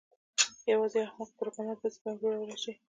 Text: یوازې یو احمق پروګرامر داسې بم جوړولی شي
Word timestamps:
یوازې 0.71 0.97
یو 1.01 1.05
احمق 1.07 1.29
پروګرامر 1.39 1.77
داسې 1.79 1.99
بم 2.01 2.13
جوړولی 2.21 2.57
شي 2.63 2.73